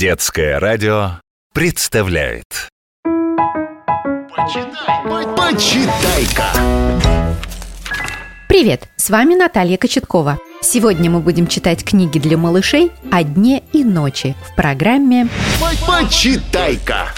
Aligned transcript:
Детское 0.00 0.58
радио 0.58 1.20
представляет 1.52 2.70
Почитай-ка! 5.36 6.46
Привет, 8.48 8.88
с 8.96 9.10
вами 9.10 9.34
Наталья 9.34 9.76
Кочеткова. 9.76 10.38
Сегодня 10.62 11.10
мы 11.10 11.20
будем 11.20 11.46
читать 11.46 11.84
книги 11.84 12.18
для 12.18 12.38
малышей 12.38 12.92
о 13.12 13.22
дне 13.22 13.62
и 13.74 13.84
ночи 13.84 14.34
в 14.50 14.56
программе 14.56 15.28
Почитай-ка! 15.86 17.08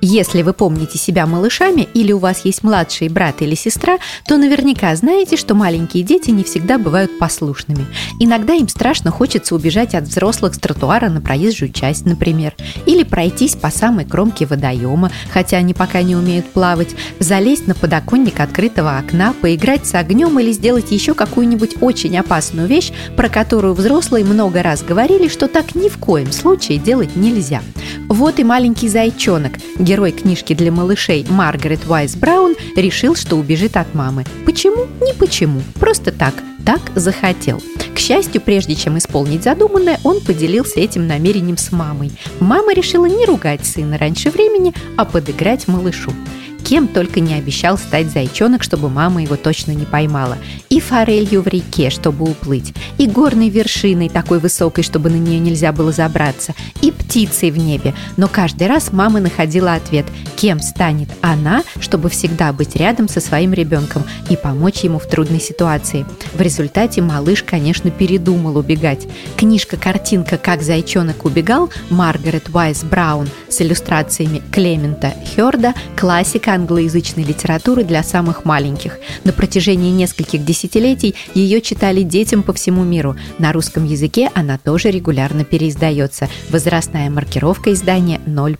Если 0.00 0.42
вы 0.42 0.52
помните 0.52 0.98
себя 0.98 1.26
малышами 1.26 1.88
или 1.94 2.12
у 2.12 2.18
вас 2.18 2.44
есть 2.44 2.62
младший 2.62 3.08
брат 3.08 3.42
или 3.42 3.54
сестра, 3.54 3.98
то 4.26 4.36
наверняка 4.36 4.94
знаете, 4.94 5.36
что 5.36 5.54
маленькие 5.54 6.02
дети 6.02 6.30
не 6.30 6.44
всегда 6.44 6.78
бывают 6.78 7.18
послушными. 7.18 7.86
Иногда 8.20 8.54
им 8.54 8.68
страшно 8.68 9.10
хочется 9.10 9.54
убежать 9.54 9.94
от 9.94 10.04
взрослых 10.04 10.54
с 10.54 10.58
тротуара 10.58 11.08
на 11.08 11.20
проезжую 11.20 11.72
часть, 11.72 12.04
например, 12.04 12.54
или 12.84 13.04
пройтись 13.04 13.56
по 13.56 13.70
самой 13.70 14.04
кромке 14.04 14.46
водоема, 14.46 15.10
хотя 15.32 15.58
они 15.58 15.74
пока 15.74 16.02
не 16.02 16.14
умеют 16.14 16.46
плавать, 16.46 16.94
залезть 17.18 17.66
на 17.66 17.74
подоконник 17.74 18.40
открытого 18.40 18.98
окна, 18.98 19.34
поиграть 19.40 19.86
с 19.86 19.94
огнем 19.94 20.38
или 20.38 20.52
сделать 20.52 20.90
еще 20.92 21.14
какую-нибудь 21.14 21.76
очень 21.80 22.16
опасную 22.18 22.68
вещь, 22.68 22.92
про 23.16 23.28
которую 23.28 23.74
взрослые 23.74 24.24
много 24.24 24.62
раз 24.62 24.82
говорили, 24.82 25.28
что 25.28 25.48
так 25.48 25.74
ни 25.74 25.88
в 25.88 25.98
коем 25.98 26.32
случае 26.32 26.78
делать 26.78 27.16
нельзя. 27.16 27.62
Вот 28.08 28.38
и 28.38 28.44
маленький 28.44 28.88
зайчонок, 28.88 29.54
герой 29.78 30.12
книжки 30.12 30.54
для 30.54 30.72
малышей 30.72 31.26
Маргарет 31.28 31.88
Уайс 31.88 32.16
Браун, 32.16 32.54
решил, 32.76 33.14
что 33.14 33.36
убежит 33.36 33.76
от 33.76 33.94
мамы. 33.94 34.24
Почему? 34.44 34.86
Не 35.00 35.14
почему. 35.14 35.62
Просто 35.78 36.12
так. 36.12 36.34
Так 36.64 36.80
захотел. 36.94 37.62
К 37.94 37.98
счастью, 37.98 38.40
прежде 38.40 38.74
чем 38.74 38.98
исполнить 38.98 39.44
задуманное, 39.44 40.00
он 40.02 40.20
поделился 40.20 40.80
этим 40.80 41.06
намерением 41.06 41.56
с 41.56 41.72
мамой. 41.72 42.12
Мама 42.40 42.74
решила 42.74 43.06
не 43.06 43.24
ругать 43.24 43.64
сына 43.64 43.96
раньше 43.98 44.30
времени, 44.30 44.74
а 44.96 45.04
подыграть 45.04 45.68
малышу. 45.68 46.12
Кем 46.66 46.88
только 46.88 47.20
не 47.20 47.34
обещал 47.34 47.78
стать 47.78 48.10
зайчонок, 48.10 48.64
чтобы 48.64 48.90
мама 48.90 49.22
его 49.22 49.36
точно 49.36 49.70
не 49.70 49.84
поймала. 49.84 50.36
И 50.68 50.80
форелью 50.80 51.42
в 51.42 51.46
реке, 51.46 51.90
чтобы 51.90 52.28
уплыть. 52.28 52.74
И 52.98 53.06
горной 53.06 53.50
вершиной 53.50 54.08
такой 54.08 54.40
высокой, 54.40 54.82
чтобы 54.82 55.08
на 55.08 55.14
нее 55.14 55.38
нельзя 55.38 55.70
было 55.70 55.92
забраться. 55.92 56.54
И 56.82 56.90
птицей 56.90 57.52
в 57.52 57.56
небе. 57.56 57.94
Но 58.16 58.26
каждый 58.26 58.66
раз 58.66 58.92
мама 58.92 59.20
находила 59.20 59.74
ответ, 59.74 60.06
кем 60.34 60.60
станет 60.60 61.08
она, 61.20 61.62
чтобы 61.78 62.08
всегда 62.08 62.52
быть 62.52 62.74
рядом 62.74 63.08
со 63.08 63.20
своим 63.20 63.52
ребенком 63.52 64.02
и 64.28 64.36
помочь 64.36 64.80
ему 64.80 64.98
в 64.98 65.06
трудной 65.06 65.40
ситуации. 65.40 66.04
В 66.34 66.40
результате 66.40 67.00
малыш, 67.00 67.44
конечно, 67.44 67.92
передумал 67.92 68.56
убегать. 68.56 69.06
Книжка-картинка 69.36 70.36
«Как 70.36 70.62
зайчонок 70.62 71.26
убегал» 71.26 71.70
Маргарет 71.90 72.48
Уайс 72.52 72.82
Браун 72.82 73.28
с 73.48 73.60
иллюстрациями 73.62 74.42
Клемента 74.50 75.14
Хёрда– 75.36 75.72
классика 75.96 76.55
англоязычной 76.56 77.24
литературы 77.24 77.84
для 77.84 78.02
самых 78.02 78.44
маленьких. 78.44 78.98
На 79.24 79.32
протяжении 79.32 79.90
нескольких 79.92 80.44
десятилетий 80.44 81.14
ее 81.34 81.60
читали 81.60 82.02
детям 82.02 82.42
по 82.42 82.52
всему 82.52 82.84
миру. 82.84 83.16
На 83.38 83.52
русском 83.52 83.84
языке 83.84 84.30
она 84.34 84.58
тоже 84.58 84.90
регулярно 84.90 85.44
переиздается. 85.44 86.28
Возрастная 86.50 87.10
маркировка 87.10 87.72
издания 87.72 88.20
0+. 88.26 88.56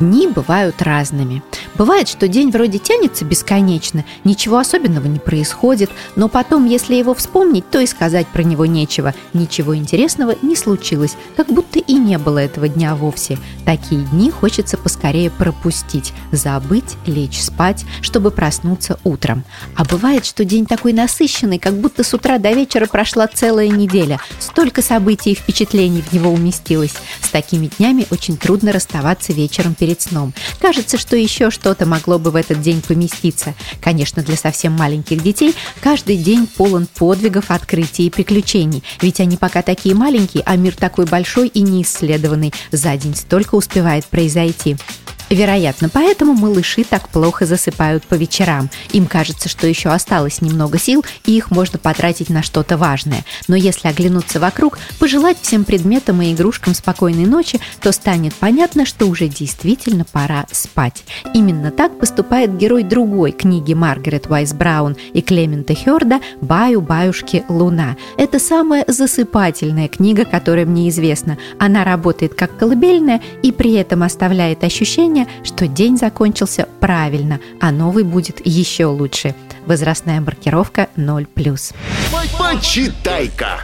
Дни 0.00 0.26
бывают 0.26 0.82
разными. 0.82 1.42
Бывает, 1.76 2.08
что 2.08 2.26
день 2.28 2.50
вроде 2.50 2.78
тянется 2.78 3.24
бесконечно, 3.24 4.04
ничего 4.24 4.58
особенного 4.58 5.06
не 5.06 5.18
происходит, 5.18 5.90
но 6.16 6.28
потом, 6.28 6.66
если 6.66 6.94
его 6.94 7.14
вспомнить, 7.14 7.68
то 7.70 7.80
и 7.80 7.86
сказать 7.86 8.26
про 8.28 8.42
него 8.42 8.66
нечего. 8.66 9.14
Ничего 9.32 9.76
интересного 9.76 10.34
не 10.42 10.56
случилось, 10.56 11.16
как 11.36 11.48
будто 11.48 11.78
и 11.78 11.94
не 11.94 12.18
было 12.18 12.38
этого 12.38 12.68
дня 12.68 12.94
вовсе. 12.94 13.38
Такие 13.64 14.02
дни 14.02 14.30
хочется 14.30 14.76
поскорее 14.76 15.30
пропустить, 15.30 16.12
забыть, 16.32 16.96
лечь 17.06 17.40
спать, 17.40 17.84
чтобы 18.02 18.30
проснуться 18.30 18.98
утром. 19.04 19.44
А 19.74 19.84
бывает, 19.84 20.26
что 20.26 20.44
день 20.44 20.66
такой 20.66 20.92
насыщенный, 20.92 21.58
как 21.58 21.74
будто 21.74 22.04
с 22.04 22.12
утра 22.12 22.38
до 22.38 22.52
вечера 22.52 22.86
прошла 22.86 23.26
целая 23.26 23.68
неделя. 23.68 24.20
Столько 24.38 24.82
событий 24.82 25.32
и 25.32 25.34
впечатлений 25.34 26.02
в 26.02 26.12
него 26.12 26.30
уместилось. 26.30 26.94
С 27.22 27.30
такими 27.30 27.70
днями 27.78 28.06
очень 28.10 28.36
трудно 28.36 28.72
расставаться 28.72 29.32
вечером 29.32 29.74
перед 29.74 30.00
сном. 30.02 30.34
Кажется, 30.60 30.98
что 30.98 31.16
еще 31.16 31.50
что-то 31.50 31.86
могло 31.86 32.18
бы 32.18 32.30
в 32.30 32.36
этот 32.36 32.60
день 32.60 32.82
поместиться. 32.82 33.54
Конечно, 33.80 34.22
для 34.22 34.36
совсем 34.36 34.72
маленьких 34.72 35.22
детей 35.22 35.54
каждый 35.80 36.16
день 36.18 36.46
полон 36.46 36.86
подвигов, 36.86 37.50
открытий 37.50 38.06
и 38.06 38.10
приключений. 38.10 38.82
Ведь 39.00 39.20
они 39.20 39.36
пока 39.36 39.62
такие 39.62 39.94
маленькие, 39.94 40.42
а 40.44 40.56
мир 40.56 40.74
такой 40.76 41.06
большой 41.06 41.48
и 41.48 41.62
неисследованный. 41.62 42.52
За 42.70 42.96
день 42.96 43.14
столько 43.14 43.53
успевает 43.54 44.04
произойти. 44.06 44.76
Вероятно, 45.30 45.88
поэтому 45.88 46.34
малыши 46.34 46.84
так 46.84 47.08
плохо 47.08 47.46
засыпают 47.46 48.04
по 48.04 48.14
вечерам. 48.14 48.70
Им 48.92 49.06
кажется, 49.06 49.48
что 49.48 49.66
еще 49.66 49.88
осталось 49.88 50.40
немного 50.40 50.78
сил, 50.78 51.04
и 51.24 51.36
их 51.36 51.50
можно 51.50 51.78
потратить 51.78 52.28
на 52.28 52.42
что-то 52.42 52.76
важное. 52.76 53.24
Но 53.48 53.56
если 53.56 53.88
оглянуться 53.88 54.38
вокруг, 54.38 54.78
пожелать 54.98 55.38
всем 55.40 55.64
предметам 55.64 56.20
и 56.22 56.32
игрушкам 56.32 56.74
спокойной 56.74 57.26
ночи, 57.26 57.60
то 57.80 57.90
станет 57.92 58.34
понятно, 58.34 58.84
что 58.84 59.06
уже 59.06 59.28
действительно 59.28 60.04
пора 60.04 60.46
спать. 60.52 61.04
Именно 61.32 61.70
так 61.70 61.98
поступает 61.98 62.56
герой 62.56 62.82
другой 62.82 63.32
книги 63.32 63.72
Маргарет 63.74 64.28
Уайс 64.28 64.52
Браун 64.52 64.96
и 65.12 65.22
Клемента 65.22 65.74
Хёрда 65.74 66.20
«Баю-баюшки 66.40 67.44
Луна». 67.48 67.96
Это 68.18 68.38
самая 68.38 68.84
засыпательная 68.86 69.88
книга, 69.88 70.24
которая 70.24 70.66
мне 70.66 70.88
известна. 70.90 71.38
Она 71.58 71.84
работает 71.84 72.34
как 72.34 72.56
колыбельная 72.58 73.22
и 73.42 73.52
при 73.52 73.72
этом 73.74 74.02
оставляет 74.02 74.64
ощущение, 74.64 75.13
ощущение, 75.14 75.26
что 75.44 75.68
день 75.68 75.96
закончился 75.96 76.68
правильно, 76.80 77.40
а 77.60 77.70
новый 77.70 78.04
будет 78.04 78.44
еще 78.44 78.86
лучше. 78.86 79.34
Возрастная 79.66 80.20
маркировка 80.20 80.88
0+. 80.96 81.26
Почитай-ка! 82.38 83.60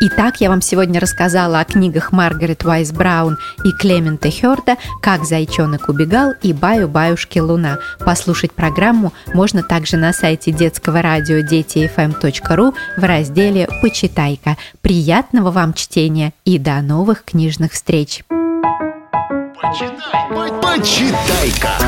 Итак, 0.00 0.40
я 0.40 0.50
вам 0.50 0.60
сегодня 0.60 1.00
рассказала 1.00 1.60
о 1.60 1.64
книгах 1.64 2.12
Маргарет 2.12 2.64
Уайс 2.64 2.92
Браун 2.92 3.38
и 3.64 3.70
Клемента 3.70 4.28
Хёрда 4.30 4.76
«Как 5.00 5.24
зайчонок 5.24 5.88
убегал» 5.88 6.32
и 6.42 6.52
«Баю-баюшки 6.52 7.38
луна». 7.38 7.78
Послушать 8.00 8.52
программу 8.52 9.14
можно 9.32 9.62
также 9.62 9.96
на 9.96 10.12
сайте 10.12 10.50
детского 10.50 11.00
радио 11.00 11.40
детифм.ру 11.40 12.74
в 12.98 13.04
разделе 13.04 13.68
«Почитай-ка». 13.80 14.56
Приятного 14.82 15.50
вам 15.50 15.72
чтения 15.72 16.34
и 16.44 16.58
до 16.58 16.82
новых 16.82 17.24
книжных 17.24 17.72
встреч! 17.72 18.24
Почитай-ка! 20.60 21.78